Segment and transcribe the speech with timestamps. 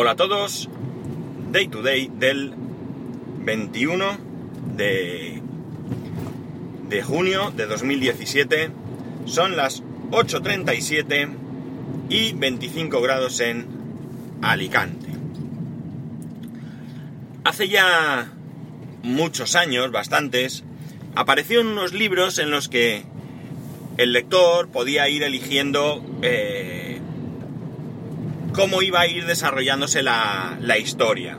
[0.00, 0.68] Hola a todos,
[1.50, 2.54] Day to Day del
[3.40, 4.16] 21
[4.76, 5.42] de,
[6.88, 8.70] de junio de 2017.
[9.24, 9.82] Son las
[10.12, 11.30] 8.37
[12.10, 13.66] y 25 grados en
[14.40, 15.08] Alicante.
[17.42, 18.30] Hace ya
[19.02, 20.62] muchos años, bastantes,
[21.16, 23.02] aparecieron unos libros en los que
[23.96, 26.77] el lector podía ir eligiendo eh,
[28.58, 31.38] cómo iba a ir desarrollándose la, historia.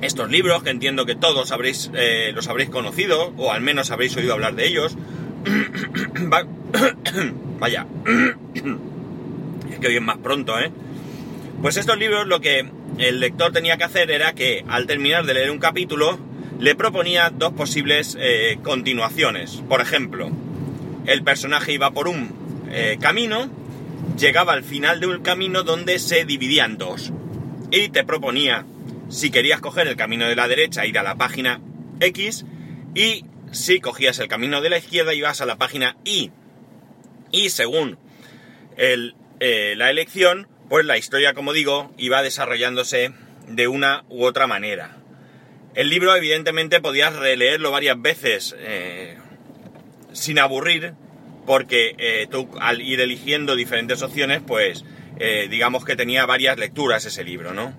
[0.00, 4.16] Estos libros, que entiendo que todos habréis, eh, los habréis conocido, o al menos habréis
[4.16, 4.96] oído hablar de ellos,
[7.58, 7.86] vaya,
[9.70, 10.72] es que hoy más pronto, ¿eh?
[11.60, 15.34] Pues estos libros lo que el lector tenía que hacer era que al terminar de
[15.34, 16.18] leer un capítulo
[16.58, 19.62] le proponía dos posibles eh, continuaciones.
[19.68, 20.30] Por ejemplo,
[21.04, 22.30] el personaje iba por un
[22.70, 23.50] eh, camino,
[24.18, 27.12] llegaba al final de un camino donde se dividía en dos.
[27.70, 28.64] Y te proponía,
[29.08, 31.60] si querías coger el camino de la derecha, ir a la página
[32.00, 32.44] X,
[32.94, 36.30] y si cogías el camino de la izquierda, ibas a la página Y.
[37.30, 37.98] Y según
[38.76, 43.12] eh, la elección, pues la historia, como digo, iba desarrollándose
[43.48, 44.96] de una u otra manera.
[45.74, 49.16] El libro, evidentemente, podías releerlo varias veces eh,
[50.12, 50.94] sin aburrir,
[51.46, 54.84] porque eh, tú al ir eligiendo diferentes opciones, pues
[55.18, 57.74] eh, digamos que tenía varias lecturas ese libro, ¿no?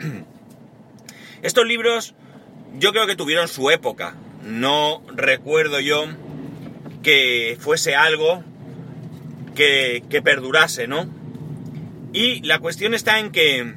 [1.42, 2.14] Estos libros
[2.78, 4.16] yo creo que tuvieron su época.
[4.42, 6.06] No recuerdo yo
[7.02, 8.44] que fuese algo
[9.54, 11.08] que, que perdurase, ¿no?
[12.12, 13.74] Y la cuestión está en que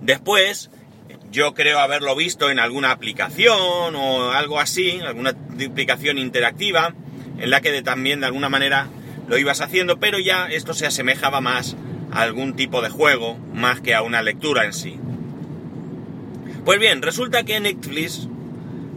[0.00, 0.70] después
[1.30, 6.94] yo creo haberlo visto en alguna aplicación o algo así, alguna aplicación interactiva,
[7.42, 8.88] en la que también de alguna manera
[9.28, 11.76] lo ibas haciendo, pero ya esto se asemejaba más
[12.12, 14.96] a algún tipo de juego, más que a una lectura en sí.
[16.64, 18.28] Pues bien, resulta que Netflix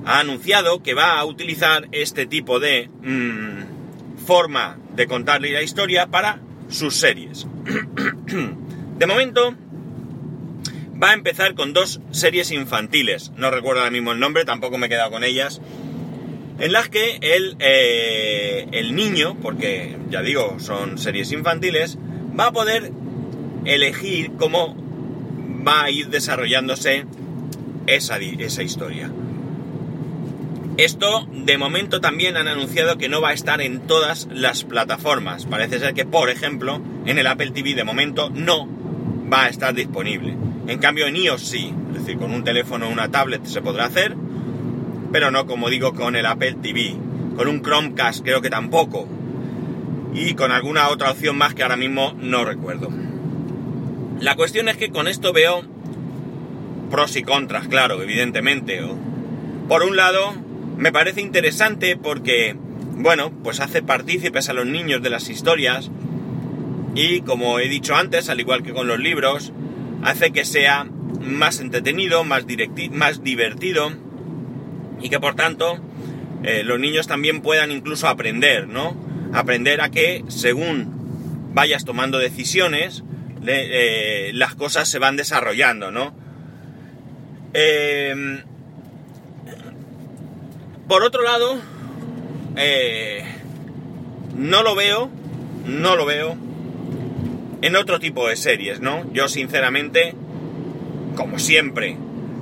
[0.06, 6.06] ha anunciado que va a utilizar este tipo de mm, forma de contarle la historia
[6.08, 7.48] para sus series.
[9.00, 9.56] de momento,
[11.02, 13.31] va a empezar con dos series infantiles.
[13.38, 15.62] No recuerdo ahora mismo el nombre, tampoco me he quedado con ellas
[16.60, 21.98] en las que el, eh, el niño, porque ya digo, son series infantiles,
[22.38, 22.92] va a poder
[23.66, 24.76] elegir cómo
[25.68, 27.06] va a ir desarrollándose
[27.88, 29.12] esa, esa historia.
[30.78, 35.46] Esto, de momento, también han anunciado que no va a estar en todas las plataformas.
[35.46, 38.68] Parece ser que, por ejemplo, en el Apple TV de momento no
[39.32, 40.36] va a estar disponible.
[40.68, 41.74] En cambio, en iOS sí.
[41.94, 44.18] Es decir, con un teléfono o una tablet se podrá hacer
[45.16, 46.94] pero no como digo con el Apple TV.
[47.38, 49.08] Con un Chromecast creo que tampoco.
[50.14, 52.90] Y con alguna otra opción más que ahora mismo no recuerdo.
[54.20, 55.64] La cuestión es que con esto veo
[56.92, 58.81] pros y contras, claro, evidentemente.
[59.70, 60.34] Por un lado,
[60.75, 62.58] me parece interesante porque,
[62.98, 65.92] bueno, pues hace partícipes a los niños de las historias
[66.94, 69.54] y, como he dicho antes, al igual que con los libros,
[70.04, 70.86] hace que sea
[71.22, 72.46] más entretenido, más,
[72.92, 74.04] más divertido
[75.01, 75.79] y que por tanto
[76.44, 78.95] eh, los niños también puedan incluso aprender, ¿no?
[79.33, 83.03] Aprender a que según vayas tomando decisiones,
[83.47, 86.13] eh, las cosas se van desarrollando, ¿no?
[87.53, 88.41] Em,
[90.88, 91.57] por otro lado,
[92.57, 93.23] eh,
[94.35, 95.09] no lo veo,
[95.66, 96.38] no lo veo
[97.62, 99.12] en otro tipo de series, ¿no?
[99.13, 100.13] Yo sinceramente,
[101.16, 101.97] como siempre,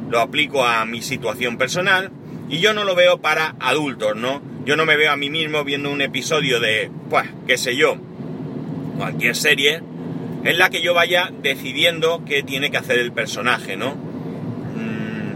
[0.10, 2.12] lo aplico a mi situación personal
[2.50, 4.42] y yo no lo veo para adultos, ¿no?
[4.66, 7.98] Yo no me veo a mí mismo viendo un episodio de, pues, qué sé yo,
[8.98, 9.82] cualquier serie,
[10.44, 13.96] en la que yo vaya decidiendo qué tiene que hacer el personaje, ¿no?
[14.76, 15.34] Mm,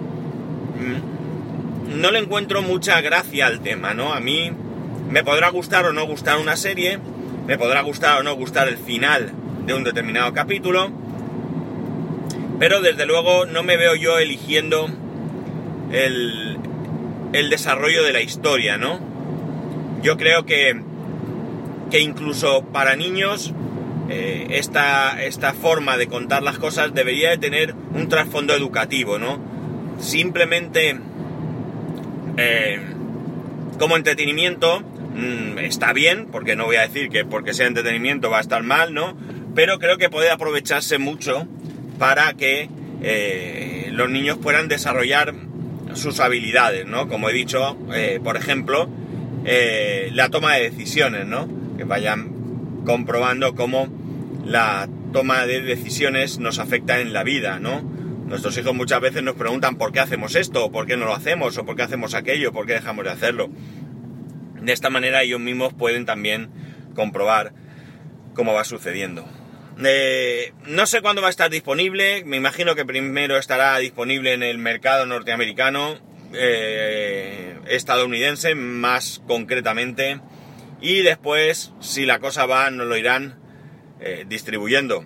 [0.81, 4.13] mm, no le encuentro mucha gracia al tema, ¿no?
[4.13, 4.51] A mí
[5.09, 6.99] me podrá gustar o no gustar una serie,
[7.47, 9.31] me podrá gustar o no gustar el final
[9.65, 10.91] de un determinado capítulo,
[12.59, 14.89] pero desde luego no me veo yo eligiendo
[15.91, 16.56] el,
[17.33, 18.99] el desarrollo de la historia, ¿no?
[20.01, 20.81] Yo creo que,
[21.89, 23.53] que incluso para niños
[24.09, 29.39] eh, esta, esta forma de contar las cosas debería de tener un trasfondo educativo, ¿no?
[29.99, 30.97] Simplemente
[32.37, 32.79] eh,
[33.77, 38.37] como entretenimiento mm, está bien, porque no voy a decir que porque sea entretenimiento va
[38.37, 39.17] a estar mal, ¿no?
[39.55, 41.47] Pero creo que puede aprovecharse mucho
[41.99, 42.69] para que
[43.01, 45.33] eh, los niños puedan desarrollar
[45.97, 47.07] sus habilidades, ¿no?
[47.07, 48.89] Como he dicho, eh, por ejemplo,
[49.45, 51.47] eh, la toma de decisiones, ¿no?
[51.77, 53.87] Que vayan comprobando cómo
[54.45, 57.81] la toma de decisiones nos afecta en la vida, ¿no?
[58.27, 61.13] Nuestros hijos muchas veces nos preguntan por qué hacemos esto, o por qué no lo
[61.13, 63.49] hacemos, o por qué hacemos aquello, por qué dejamos de hacerlo.
[64.61, 66.49] De esta manera ellos mismos pueden también
[66.93, 67.53] comprobar
[68.33, 69.25] cómo va sucediendo.
[69.77, 74.57] No sé cuándo va a estar disponible, me imagino que primero estará disponible en el
[74.57, 75.99] mercado norteamericano,
[76.33, 80.19] eh, estadounidense más concretamente,
[80.81, 83.39] y después, si la cosa va, nos lo irán
[83.99, 85.05] eh, distribuyendo.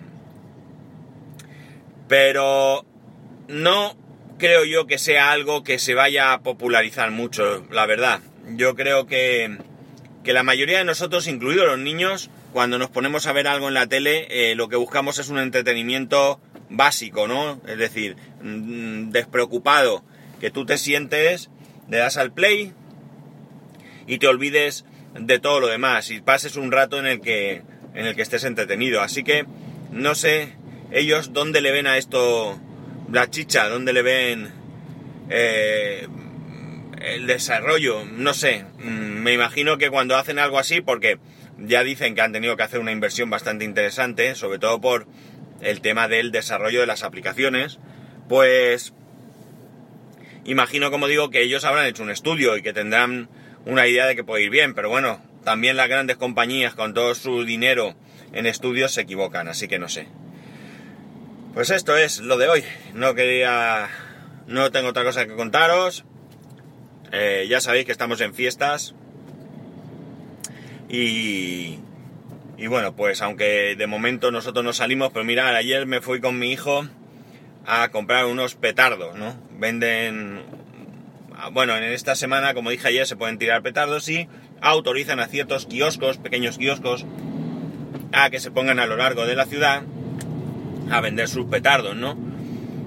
[2.08, 2.86] Pero
[3.48, 3.96] no
[4.38, 8.20] creo yo que sea algo que se vaya a popularizar mucho, la verdad.
[8.48, 9.58] Yo creo que,
[10.24, 13.74] que la mayoría de nosotros, incluidos los niños, cuando nos ponemos a ver algo en
[13.74, 16.40] la tele, eh, lo que buscamos es un entretenimiento
[16.70, 17.60] básico, ¿no?
[17.66, 20.04] Es decir, mm, despreocupado,
[20.40, 21.50] que tú te sientes,
[21.88, 22.72] le das al play
[24.06, 24.84] y te olvides
[25.14, 27.62] de todo lo demás y pases un rato en el que,
[27.94, 29.02] en el que estés entretenido.
[29.02, 29.46] Así que
[29.90, 30.54] no sé
[30.90, 32.58] ellos dónde le ven a esto
[33.10, 34.50] la chicha, dónde le ven
[35.30, 36.08] eh,
[37.02, 38.64] el desarrollo, no sé.
[38.78, 41.18] Mm, me imagino que cuando hacen algo así, porque
[41.58, 45.06] ya dicen que han tenido que hacer una inversión bastante interesante, sobre todo por
[45.60, 47.78] el tema del desarrollo de las aplicaciones,
[48.28, 48.94] pues
[50.44, 53.28] imagino, como digo, que ellos habrán hecho un estudio y que tendrán
[53.64, 57.14] una idea de que puede ir bien, pero bueno, también las grandes compañías con todo
[57.14, 57.94] su dinero
[58.32, 60.08] en estudios se equivocan, así que no sé.
[61.54, 62.64] Pues esto es lo de hoy.
[62.94, 63.90] No quería...
[64.46, 66.04] No tengo otra cosa que contaros.
[67.12, 68.94] Eh, ya sabéis que estamos en fiestas.
[70.88, 71.78] Y...
[72.58, 76.38] Y bueno, pues aunque de momento nosotros no salimos, pero mirad, ayer me fui con
[76.38, 76.86] mi hijo
[77.66, 79.34] a comprar unos petardos, ¿no?
[79.58, 80.42] Venden
[81.44, 84.28] Ah, bueno, en esta semana, como dije ayer, se pueden tirar petardos y
[84.60, 87.04] autorizan a ciertos kioscos, pequeños kioscos,
[88.12, 89.82] a que se pongan a lo largo de la ciudad
[90.88, 92.16] a vender sus petardos, ¿no?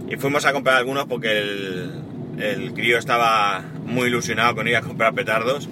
[0.08, 2.05] Y fuimos a comprar algunos porque el,
[2.40, 5.70] el crío estaba muy ilusionado con ir a comprar petardos.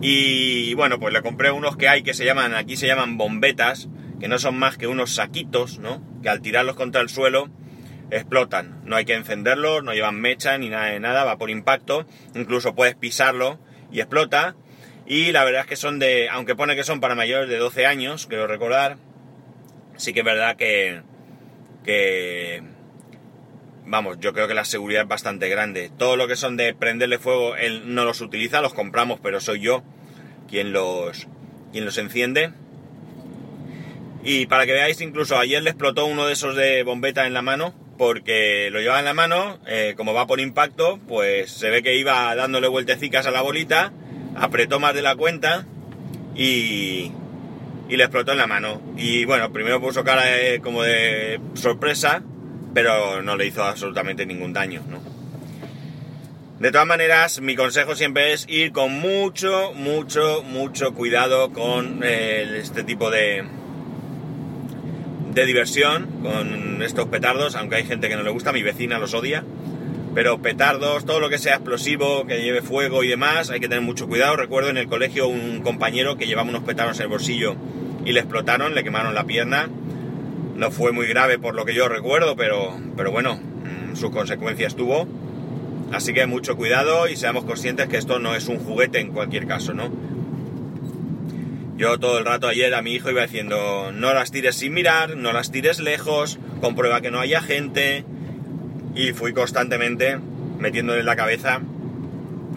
[0.00, 3.88] Y bueno, pues le compré unos que hay que se llaman, aquí se llaman bombetas,
[4.20, 6.02] que no son más que unos saquitos, ¿no?
[6.22, 7.50] Que al tirarlos contra el suelo
[8.10, 8.80] explotan.
[8.84, 12.06] No hay que encenderlos, no llevan mecha ni nada de nada, va por impacto.
[12.34, 13.58] Incluso puedes pisarlo
[13.90, 14.54] y explota.
[15.06, 17.86] Y la verdad es que son de, aunque pone que son para mayores de 12
[17.86, 18.98] años, quiero recordar,
[19.96, 21.02] sí que es verdad que,
[21.84, 22.62] que,
[23.86, 25.90] vamos, yo creo que la seguridad es bastante grande.
[25.96, 29.60] Todo lo que son de prenderle fuego, él no los utiliza, los compramos, pero soy
[29.60, 29.82] yo
[30.48, 31.26] quien los,
[31.72, 32.52] quien los enciende.
[34.24, 37.42] Y para que veáis, incluso ayer le explotó uno de esos de bombeta en la
[37.42, 41.82] mano, porque lo llevaba en la mano, eh, como va por impacto, pues se ve
[41.82, 43.92] que iba dándole vueltecicas a la bolita,
[44.34, 45.64] apretó más de la cuenta
[46.34, 47.12] y,
[47.88, 48.82] y le explotó en la mano.
[48.96, 50.24] Y bueno, primero puso cara
[50.60, 52.22] como de sorpresa,
[52.74, 55.00] pero no le hizo absolutamente ningún daño, ¿no?
[56.58, 62.60] De todas maneras, mi consejo siempre es ir con mucho, mucho, mucho cuidado con eh,
[62.60, 63.44] este tipo de,
[65.34, 69.12] de diversión con estos petardos, aunque hay gente que no le gusta, mi vecina los
[69.12, 69.44] odia.
[70.14, 73.84] Pero petardos, todo lo que sea explosivo, que lleve fuego y demás, hay que tener
[73.84, 74.34] mucho cuidado.
[74.36, 77.54] Recuerdo en el colegio un compañero que llevaba unos petardos en el bolsillo
[78.06, 79.68] y le explotaron, le quemaron la pierna.
[80.56, 84.74] No fue muy grave por lo que yo recuerdo, pero, pero bueno, mm, sus consecuencias
[84.74, 85.06] tuvo.
[85.92, 89.46] Así que mucho cuidado y seamos conscientes que esto no es un juguete en cualquier
[89.46, 89.90] caso, ¿no?
[91.76, 95.16] Yo todo el rato ayer a mi hijo iba diciendo, no las tires sin mirar,
[95.16, 98.04] no las tires lejos, comprueba que no haya gente.
[98.94, 100.18] Y fui constantemente
[100.58, 101.60] metiéndole en la cabeza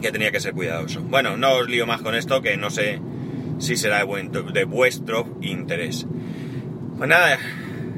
[0.01, 1.01] que tenía que ser cuidadoso.
[1.01, 3.01] Bueno, no os lío más con esto, que no sé
[3.60, 6.08] si será de, de vuestro interés.
[6.98, 7.38] Pues nada,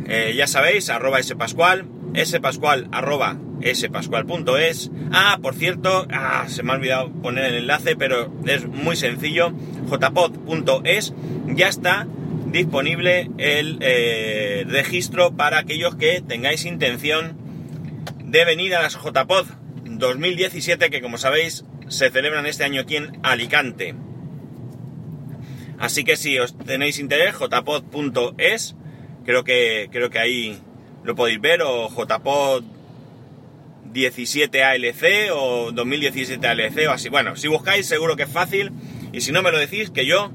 [0.08, 1.86] eh, ya sabéis, arroba spascual,
[2.24, 3.38] spascual arroba
[3.74, 4.92] spascual.es.
[5.12, 9.52] Ah, por cierto, ah, se me ha olvidado poner el enlace, pero es muy sencillo.
[9.90, 11.14] jpod.es
[11.48, 12.08] ya está
[12.48, 17.38] disponible el eh, registro para aquellos que tengáis intención
[18.26, 19.48] de venir a las JPod
[19.86, 23.96] 2017 que como sabéis se celebran este año aquí en Alicante.
[25.80, 28.76] Así que si os tenéis interés, jpod.es,
[29.26, 30.60] creo que, creo que ahí
[31.04, 32.64] lo podéis ver, o jpod
[33.92, 37.10] 17 ALC o 2017 ALC o así.
[37.10, 38.72] Bueno, si buscáis seguro que es fácil
[39.12, 40.32] y si no me lo decís que yo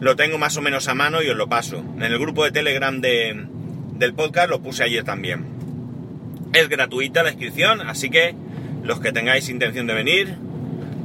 [0.00, 1.78] lo tengo más o menos a mano y os lo paso.
[1.96, 3.46] En el grupo de Telegram de,
[3.94, 5.46] del podcast lo puse ayer también.
[6.52, 8.34] Es gratuita la inscripción, así que
[8.82, 10.36] los que tengáis intención de venir,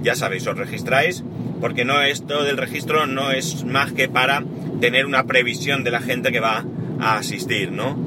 [0.02, 1.24] ya sabéis, os registráis,
[1.60, 4.44] porque no esto del registro no es más que para
[4.80, 6.66] tener una previsión de la gente que va
[7.00, 7.98] a asistir, ¿no?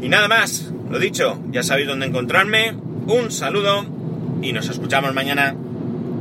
[0.00, 2.74] Y nada más, lo dicho, ya sabéis dónde encontrarme.
[3.06, 3.84] Un saludo
[4.42, 5.54] y nos escuchamos mañana.